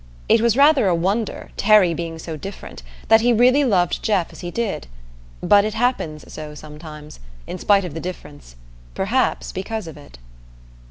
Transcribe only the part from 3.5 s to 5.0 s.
loved Jeff as he did;